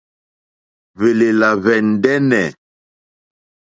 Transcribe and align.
Hwèlèlà 0.97 1.49
hwɛ̀ 1.61 1.77
ndɛ́nɛ̀. 1.89 2.45